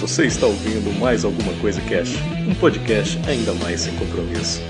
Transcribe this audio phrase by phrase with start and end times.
[0.00, 2.14] Você está ouvindo mais alguma coisa Cash,
[2.48, 4.62] um podcast ainda mais sem compromisso.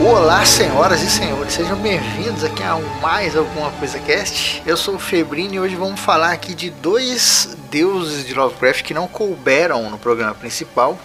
[0.00, 4.62] Olá, senhoras e senhores, sejam bem-vindos aqui a mais alguma coisa cast.
[4.64, 8.94] Eu sou o Febrini e hoje vamos falar aqui de dois deuses de Lovecraft que
[8.94, 10.98] não couberam no programa principal,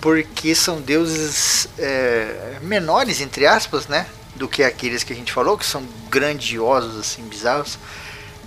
[0.00, 4.06] porque são deuses é, menores, entre aspas, né?
[4.34, 7.78] Do que aqueles que a gente falou, que são grandiosos, assim, bizarros.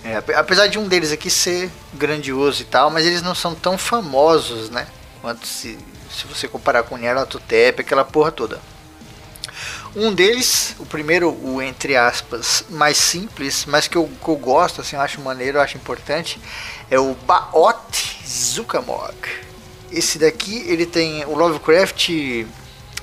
[0.04, 3.76] É, apesar de um deles aqui ser grandioso e tal, mas eles não são tão
[3.76, 4.86] famosos, né?
[5.20, 5.78] Quanto se,
[6.10, 8.60] se você comparar com Nyarlathotep, aquela porra toda.
[9.96, 14.82] Um deles, o primeiro, o entre aspas, mais simples, mas que eu, que eu gosto,
[14.82, 16.38] assim, eu acho maneiro, eu acho importante,
[16.90, 19.16] é o Baot Zukamog.
[19.90, 21.24] Esse daqui, ele tem.
[21.24, 22.46] O Lovecraft, se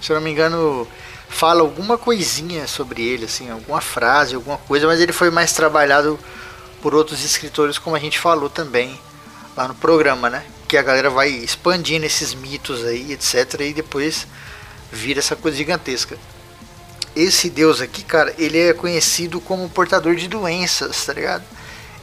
[0.08, 0.88] eu não me engano,
[1.34, 6.20] fala alguma coisinha sobre ele, assim, alguma frase, alguma coisa, mas ele foi mais trabalhado
[6.82, 9.00] por outros escritores, como a gente falou também
[9.56, 10.46] lá no programa, né?
[10.68, 13.62] Que a galera vai expandindo esses mitos aí, etc.
[13.62, 14.28] E depois
[14.92, 16.18] vira essa coisa gigantesca
[17.16, 21.44] esse deus aqui, cara, ele é conhecido como portador de doenças, tá ligado?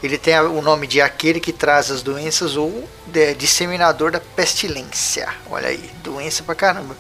[0.02, 5.28] Ele tem o nome de aquele que traz as doenças ou de, disseminador da pestilência.
[5.50, 6.96] Olha aí, doença pra caramba.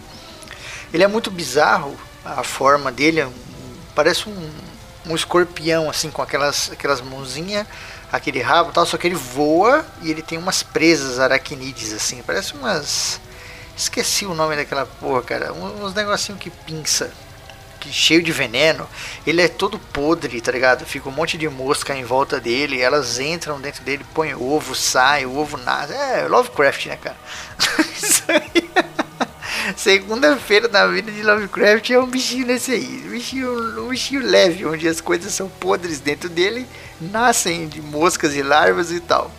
[0.92, 3.28] Ele é muito bizarro, a forma dele é
[3.94, 4.50] parece um,
[5.06, 7.66] um escorpião, assim, com aquelas, aquelas mãozinhas,
[8.12, 12.22] aquele rabo e tal, só que ele voa e ele tem umas presas aracnídeas, assim,
[12.22, 13.20] parece umas.
[13.76, 15.52] Esqueci o nome daquela porra, cara.
[15.52, 17.10] Uns negocinho que pinça
[17.80, 18.86] que cheio de veneno,
[19.26, 20.84] ele é todo podre, tá ligado?
[20.84, 25.24] Fica um monte de mosca em volta dele, elas entram dentro dele, põem ovo, sai,
[25.24, 25.94] o ovo nasce.
[25.94, 27.16] É Lovecraft, né, cara?
[27.96, 28.70] Isso aí.
[29.76, 33.02] Segunda-feira na vida de Lovecraft é um bichinho desse aí.
[33.06, 36.66] Um bichinho, um bichinho leve, onde as coisas são podres dentro dele,
[37.00, 39.30] nascem de moscas e larvas e tal.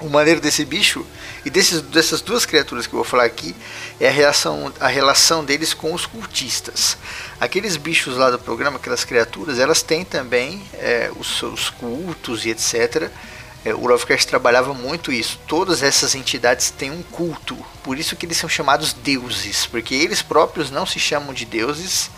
[0.00, 1.06] O maneiro desse bicho
[1.44, 3.54] e desses, dessas duas criaturas que eu vou falar aqui
[4.00, 6.96] é a relação, a relação deles com os cultistas.
[7.40, 12.50] Aqueles bichos lá do programa, aquelas criaturas, elas têm também é, os seus cultos e
[12.50, 13.10] etc.
[13.64, 15.38] É, o Lovecraft trabalhava muito isso.
[15.46, 20.22] Todas essas entidades têm um culto, por isso que eles são chamados deuses, porque eles
[20.22, 22.10] próprios não se chamam de deuses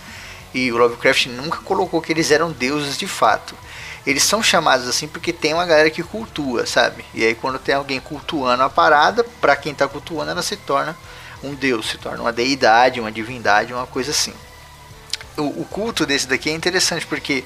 [0.55, 3.55] e o Lovecraft nunca colocou que eles eram deuses de fato
[4.07, 7.05] eles são chamados assim porque tem uma galera que cultua, sabe?
[7.15, 10.97] E aí quando tem alguém cultuando a parada, para quem tá cultuando, ela se torna
[11.43, 14.35] um deus, se torna uma deidade, uma divindade, uma coisa assim.
[15.37, 17.45] O, o culto desse daqui é interessante porque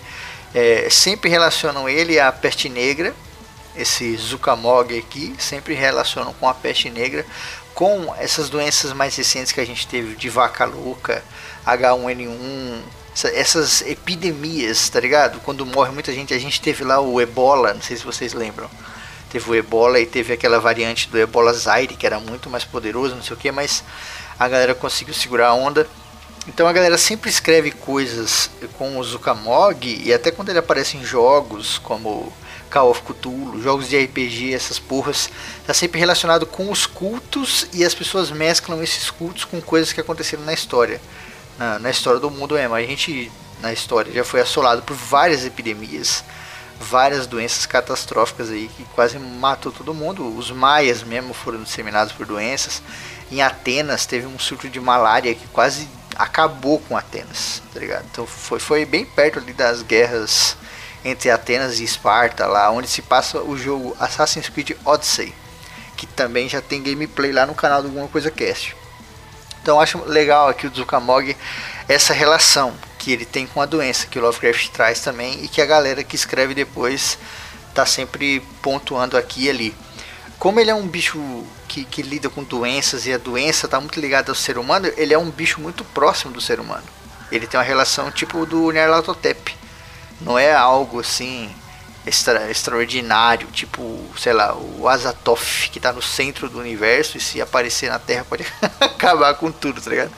[0.54, 3.14] é, sempre relacionam ele à peste negra,
[3.78, 7.24] esse Zukamog aqui, sempre relacionam com a peste negra,
[7.74, 11.22] com essas doenças mais recentes que a gente teve de vaca louca,
[11.64, 12.80] H1N1,
[13.34, 15.40] essas epidemias, tá ligado?
[15.40, 18.68] Quando morre muita gente, a gente teve lá o Ebola, não sei se vocês lembram.
[19.30, 23.14] Teve o Ebola e teve aquela variante do Ebola Zaire, que era muito mais poderoso,
[23.14, 23.84] não sei o que, mas
[24.38, 25.86] a galera conseguiu segurar a onda.
[26.46, 31.04] Então a galera sempre escreve coisas com o Zukamog, e até quando ele aparece em
[31.04, 32.32] jogos como
[32.70, 35.30] Call of Cthulhu, jogos de RPG, essas porras,
[35.66, 40.00] tá sempre relacionado com os cultos e as pessoas mesclam esses cultos com coisas que
[40.00, 41.00] aconteceram na história
[41.58, 42.74] na, na história do mundo mesmo.
[42.74, 43.30] A gente,
[43.60, 46.24] na história, já foi assolado por várias epidemias,
[46.80, 50.24] várias doenças catastróficas aí que quase matou todo mundo.
[50.36, 52.80] Os maias mesmo foram disseminados por doenças.
[53.30, 58.06] Em Atenas teve um surto de malária que quase acabou com Atenas, tá ligado?
[58.10, 60.56] Então foi, foi bem perto ali das guerras
[61.04, 65.34] entre Atenas e Esparta, lá onde se passa o jogo Assassin's Creed Odyssey,
[65.96, 68.76] que também já tem gameplay lá no canal do Alguma Coisa Cast.
[69.62, 71.36] Então acho legal aqui o Zukamog
[71.88, 75.60] essa relação que ele tem com a doença que o Lovecraft traz também e que
[75.60, 77.18] a galera que escreve depois
[77.74, 79.74] tá sempre pontuando aqui e ali.
[80.38, 83.98] Como ele é um bicho que, que lida com doenças e a doença está muito
[84.00, 86.84] ligada ao ser humano, ele é um bicho muito próximo do ser humano.
[87.30, 89.57] Ele tem uma relação tipo do Nyarlathotep.
[90.20, 91.50] Não é algo assim
[92.08, 97.40] extra, extraordinário, tipo, sei lá, o Azatoth, que está no centro do universo e se
[97.40, 98.46] aparecer na Terra pode
[98.80, 100.12] acabar com tudo, tá ligado?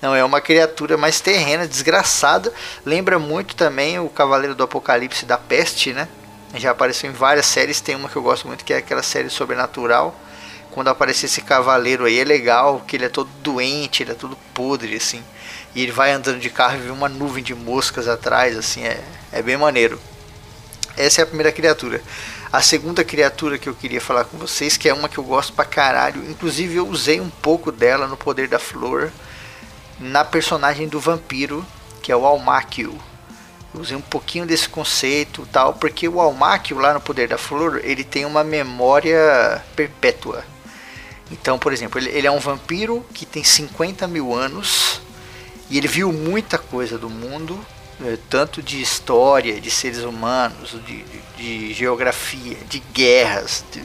[0.00, 2.52] Não, é uma criatura mais terrena, desgraçada.
[2.84, 6.08] Lembra muito também o Cavaleiro do Apocalipse da Peste, né?
[6.54, 7.80] Já apareceu em várias séries.
[7.80, 10.14] Tem uma que eu gosto muito, que é aquela série Sobrenatural.
[10.72, 14.36] Quando aparecer esse cavaleiro aí, é legal, que ele é todo doente, ele é todo
[14.52, 15.22] podre, assim.
[15.74, 19.02] E ele vai andando de carro e vê uma nuvem de moscas atrás, assim, é,
[19.32, 19.98] é bem maneiro.
[20.96, 22.02] Essa é a primeira criatura.
[22.52, 25.54] A segunda criatura que eu queria falar com vocês, que é uma que eu gosto
[25.54, 29.10] pra caralho, inclusive eu usei um pouco dela no Poder da Flor,
[29.98, 31.64] na personagem do vampiro,
[32.02, 32.98] que é o Almakil.
[33.72, 38.04] usei um pouquinho desse conceito tal, porque o Almáquio lá no Poder da Flor, ele
[38.04, 40.44] tem uma memória perpétua.
[41.30, 45.00] Então, por exemplo, ele, ele é um vampiro que tem 50 mil anos
[45.70, 47.58] e ele viu muita coisa do mundo,
[48.04, 53.82] é, tanto de história, de seres humanos, de, de, de geografia, de guerras, de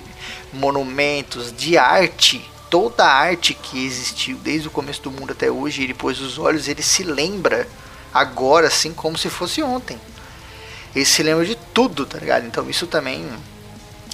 [0.54, 2.50] monumentos, de arte.
[2.70, 6.38] Toda a arte que existiu desde o começo do mundo até hoje, ele pôs os
[6.38, 7.68] olhos, ele se lembra
[8.14, 9.98] agora, assim como se fosse ontem.
[10.96, 12.46] Ele se lembra de tudo, tá ligado?
[12.46, 13.26] Então isso também,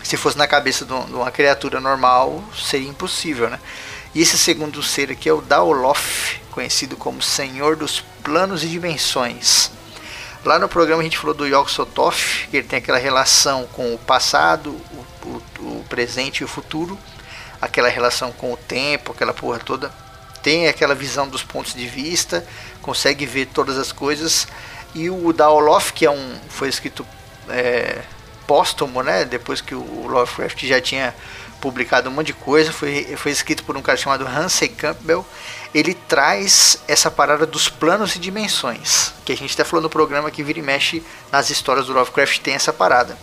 [0.04, 3.60] se fosse na cabeça de uma criatura normal, seria impossível, né?
[4.16, 9.72] E esse segundo ser aqui é o Daoloth, conhecido como Senhor dos Planos e Dimensões.
[10.46, 13.92] Lá no programa a gente falou do Yog Sothoth, que ele tem aquela relação com
[13.96, 15.44] o passado, o, o,
[15.80, 16.96] o, presente e o futuro,
[17.60, 19.92] aquela relação com o tempo, aquela porra toda.
[20.44, 22.46] Tem aquela visão dos pontos de vista,
[22.84, 24.48] consegue ver todas as coisas.
[24.94, 27.04] E o Daoloth, que é um, foi escrito
[27.50, 28.04] é,
[28.48, 29.26] póstumo, né?
[29.26, 31.14] Depois que o Lovecraft já tinha
[31.62, 35.26] publicado um monte de coisa, foi, foi escrito por um cara chamado Hansey Campbell.
[35.74, 40.30] Ele traz essa parada dos planos e dimensões, que a gente está falando no programa
[40.30, 41.02] que vira e mexe
[41.32, 43.18] nas histórias do Lovecraft tem essa parada.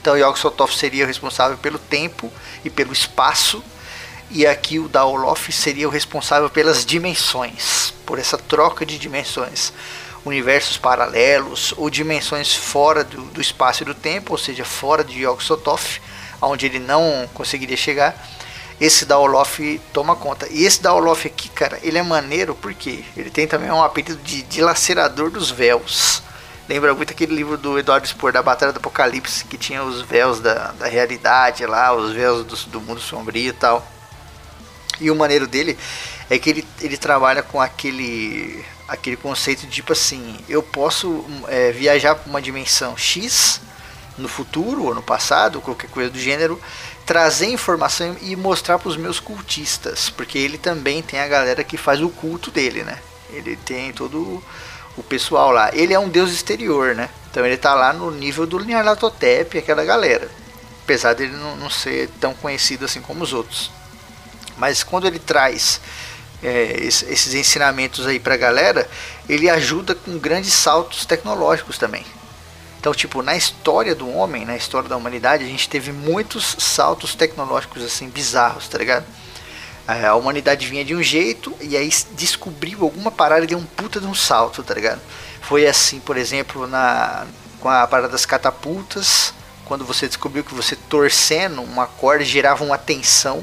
[0.00, 2.30] Então Yog Sothoth seria o responsável pelo tempo
[2.64, 3.64] e pelo espaço,
[4.30, 9.72] e aqui o Daoloth seria o responsável pelas dimensões, por essa troca de dimensões
[10.26, 15.22] universos paralelos ou dimensões fora do, do, espaço e do tempo, ou seja, fora de
[15.22, 16.00] Yog Sothoth,
[16.42, 18.14] onde ele não conseguiria chegar,
[18.80, 20.46] esse Daolof toma conta.
[20.50, 24.42] E esse Daolof aqui, cara, ele é maneiro porque ele tem também um apelido de
[24.42, 26.22] dilacerador dos véus.
[26.68, 30.40] Lembra muito aquele livro do Eduardo Spor, da Batalha do Apocalipse, que tinha os véus
[30.40, 33.86] da, da realidade lá, os véus do, do mundo sombrio e tal.
[35.00, 35.76] E o maneiro dele
[36.30, 41.72] é que ele, ele trabalha com aquele aquele conceito de tipo assim, eu posso é,
[41.72, 43.60] viajar para uma dimensão X
[44.16, 46.60] no futuro ou no passado, qualquer coisa do gênero,
[47.04, 51.76] trazer informação e mostrar para os meus cultistas, porque ele também tem a galera que
[51.76, 52.98] faz o culto dele, né?
[53.30, 54.42] Ele tem todo
[54.96, 55.70] o pessoal lá.
[55.74, 57.10] Ele é um deus exterior, né?
[57.30, 60.28] Então ele está lá no nível do Nyarlathotep, aquela galera.
[60.82, 63.70] Apesar dele não, não, ser tão conhecido assim como os outros.
[64.56, 65.80] Mas quando ele traz
[66.42, 68.88] é, esses ensinamentos aí para a galera,
[69.28, 72.04] ele ajuda com grandes saltos tecnológicos também.
[72.78, 77.14] Então, tipo, na história do homem, na história da humanidade, a gente teve muitos saltos
[77.14, 79.04] tecnológicos assim bizarros, tá ligado?
[79.88, 84.00] A humanidade vinha de um jeito e aí descobriu alguma parada e deu um puta
[84.00, 85.00] de um salto, tá ligado?
[85.40, 87.26] Foi assim, por exemplo, na
[87.60, 89.32] com a parada das catapultas,
[89.64, 93.42] quando você descobriu que você torcendo uma corda gerava uma tensão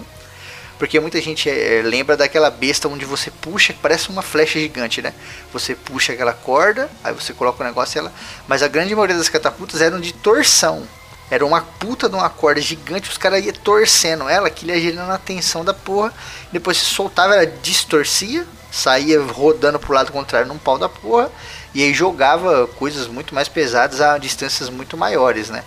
[0.84, 5.14] porque muita gente é, lembra daquela besta onde você puxa, parece uma flecha gigante, né?
[5.54, 8.12] Você puxa aquela corda, aí você coloca o negócio e ela.
[8.50, 10.86] Mas a grande maioria das catapultas eram de torção.
[11.32, 15.10] Era uma puta de uma corda gigante, os caras iam torcendo ela, que ia gerando
[15.10, 16.14] a tensão da porra.
[16.52, 21.32] Depois se soltava, ela distorcia, saía rodando pro lado contrário num pau da porra.
[21.74, 25.64] E aí jogava coisas muito mais pesadas a distâncias muito maiores, né?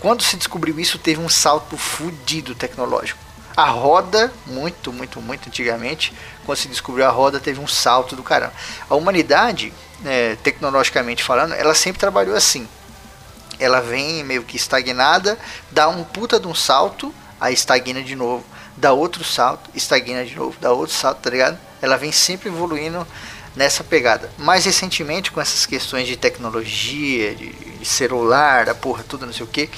[0.00, 3.25] Quando se descobriu isso, teve um salto fudido tecnológico.
[3.56, 6.12] A roda, muito, muito, muito antigamente,
[6.44, 8.52] quando se descobriu a roda, teve um salto do caramba.
[8.90, 9.72] A humanidade,
[10.04, 12.68] é, tecnologicamente falando, ela sempre trabalhou assim.
[13.58, 15.38] Ela vem meio que estagnada,
[15.70, 18.44] dá um puta de um salto, aí estagna de novo,
[18.76, 21.58] dá outro salto, estagna de novo, dá outro salto, tá ligado?
[21.80, 23.06] Ela vem sempre evoluindo
[23.54, 24.30] nessa pegada.
[24.36, 29.44] Mais recentemente, com essas questões de tecnologia, de, de celular, da porra, tudo, não sei
[29.44, 29.70] o que,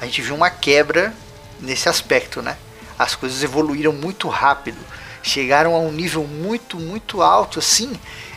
[0.00, 1.12] a gente viu uma quebra
[1.60, 2.56] nesse aspecto, né?
[2.98, 4.78] As coisas evoluíram muito rápido,
[5.22, 7.92] chegaram a um nível muito, muito alto assim,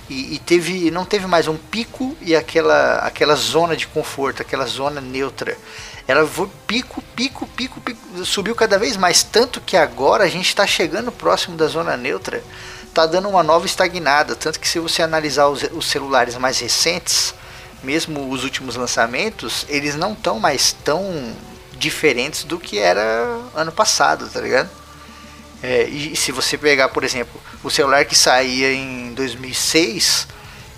[0.09, 4.65] e, e, teve, não teve mais um pico e aquela, aquela zona de conforto, aquela
[4.65, 5.57] zona neutra.
[6.07, 10.47] Ela foi pico, pico, pico, pico, subiu cada vez mais, tanto que agora a gente
[10.47, 12.41] está chegando próximo da zona neutra,
[12.87, 17.33] está dando uma nova estagnada, tanto que se você analisar os, os celulares mais recentes,
[17.83, 21.35] mesmo os últimos lançamentos, eles não estão mais tão
[21.77, 23.01] diferentes do que era
[23.55, 24.69] ano passado, tá ligado?
[25.62, 30.27] É, e se você pegar, por exemplo, o celular que saía em 2006,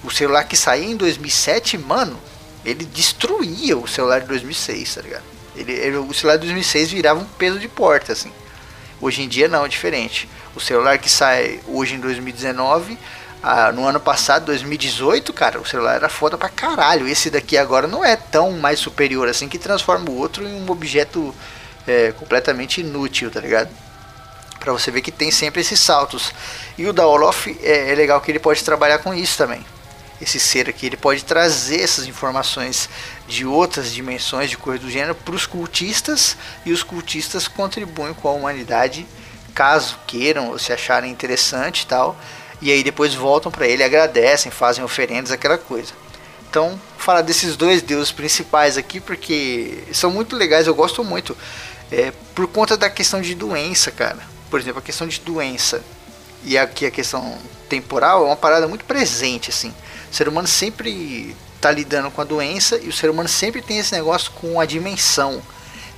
[0.03, 2.19] o celular que saía em 2007, mano,
[2.63, 5.23] ele destruía o celular de 2006, tá ligado?
[5.55, 8.31] Ele, ele, o celular de 2006 virava um peso de porta, assim.
[9.01, 10.29] Hoje em dia não, é diferente.
[10.55, 12.97] O celular que sai hoje em 2019
[13.41, 17.07] ah, no ano passado, 2018, cara, o celular era foda pra caralho.
[17.07, 20.69] Esse daqui agora não é tão mais superior assim que transforma o outro em um
[20.69, 21.33] objeto
[21.87, 23.69] é, completamente inútil, tá ligado?
[24.59, 26.33] Pra você ver que tem sempre esses saltos.
[26.77, 29.65] E o da Olof é, é legal que ele pode trabalhar com isso também.
[30.21, 32.89] esse ser aqui, ele pode trazer essas informações
[33.25, 38.27] de outras dimensões, de coisas do gênero, para os cultistas e os cultistas contribuem com
[38.27, 39.07] a humanidade,
[39.55, 42.19] caso queiram ou se acharem interessante e tal.
[42.61, 45.93] E aí depois voltam para ele, agradecem, fazem oferendas, aquela coisa.
[46.49, 51.37] Então, falar desses dois deuses principais aqui, porque são muito legais, eu gosto muito.
[51.91, 54.19] É, por conta da questão de doença, cara.
[54.49, 55.81] Por exemplo, a questão de doença
[56.43, 57.37] e aqui a questão
[57.67, 59.73] temporal é uma parada muito presente, assim.
[60.11, 63.77] O ser humano sempre está lidando com a doença e o ser humano sempre tem
[63.77, 65.41] esse negócio com a dimensão.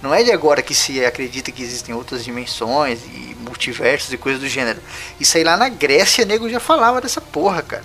[0.01, 4.41] Não é de agora que se acredita que existem outras dimensões e multiversos e coisas
[4.41, 4.79] do gênero.
[5.19, 7.83] Isso aí lá na Grécia, nego já falava dessa porra, cara.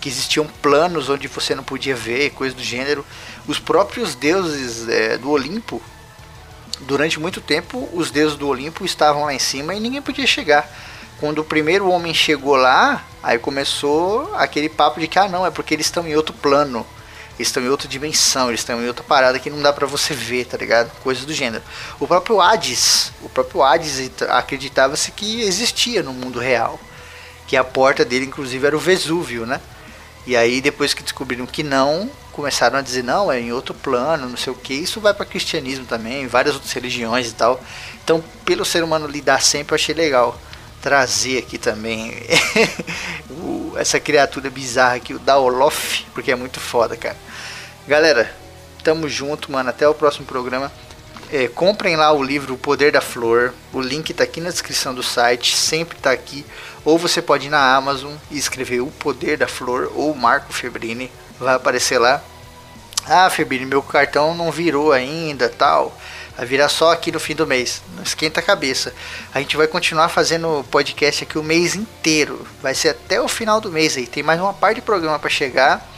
[0.00, 3.04] Que existiam planos onde você não podia ver, coisas do gênero.
[3.46, 5.82] Os próprios deuses é, do Olimpo,
[6.80, 10.70] durante muito tempo, os deuses do Olimpo estavam lá em cima e ninguém podia chegar
[11.24, 15.50] quando o primeiro homem chegou lá, aí começou aquele papo de que ah não, é
[15.50, 16.86] porque eles estão em outro plano.
[17.36, 20.14] Eles estão em outra dimensão, eles estão em outra parada que não dá para você
[20.14, 20.90] ver, tá ligado?
[21.02, 21.62] Coisas do gênero.
[21.98, 26.78] O próprio Hades, o próprio Hades acreditava-se que existia no mundo real.
[27.46, 29.60] Que a porta dele, inclusive, era o Vesúvio, né?
[30.26, 34.28] E aí, depois que descobriram que não, começaram a dizer, não, é em outro plano,
[34.28, 34.72] não sei o que.
[34.72, 37.60] Isso vai para cristianismo também, várias outras religiões e tal.
[38.02, 40.38] Então, pelo ser humano lidar sempre, eu achei legal
[40.84, 42.12] trazer aqui também
[43.30, 47.16] o, essa criatura bizarra aqui, o Daolof, porque é muito foda, cara.
[47.88, 48.30] Galera,
[48.82, 49.70] tamo junto, mano.
[49.70, 50.70] Até o próximo programa.
[51.32, 53.54] É, comprem lá o livro O Poder da Flor.
[53.72, 56.44] O link tá aqui na descrição do site, sempre tá aqui.
[56.84, 61.10] Ou você pode ir na Amazon e escrever O Poder da Flor ou Marco Febrini,
[61.40, 62.22] vai aparecer lá.
[63.06, 65.98] Ah, Febrini, meu cartão não virou ainda, tal.
[66.36, 67.80] Vai virar só aqui no fim do mês.
[67.94, 68.92] Não esquenta a cabeça.
[69.32, 72.44] A gente vai continuar fazendo podcast aqui o mês inteiro.
[72.60, 74.06] Vai ser até o final do mês aí.
[74.06, 75.88] Tem mais uma parte de programa para chegar.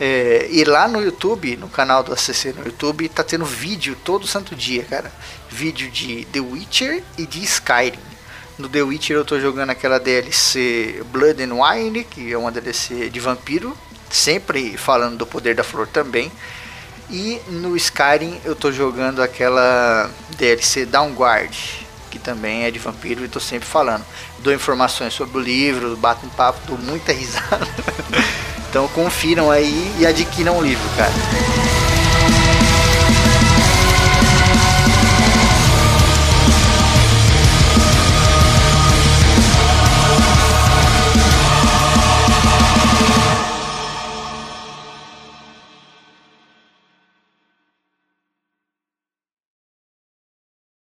[0.00, 4.26] É, e lá no YouTube, no canal do ACC no YouTube, tá tendo vídeo todo
[4.26, 5.12] santo dia, cara.
[5.48, 7.98] Vídeo de The Witcher e de Skyrim.
[8.58, 13.08] No The Witcher eu tô jogando aquela DLC Blood and Wine, que é uma DLC
[13.08, 13.76] de vampiro.
[14.10, 16.32] Sempre falando do poder da flor também.
[17.10, 21.56] E no Skyrim eu tô jogando aquela DLC Downguard,
[22.10, 24.04] que também é de vampiro e tô sempre falando.
[24.40, 27.66] Dou informações sobre o livro, bato um papo, dou muita risada.
[28.68, 31.87] então confiram aí e adquiram o livro, cara.